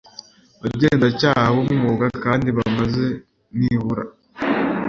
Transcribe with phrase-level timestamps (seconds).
[0.61, 3.05] bagenzacyaha b umwuga kandi bamaze
[3.57, 4.03] nibura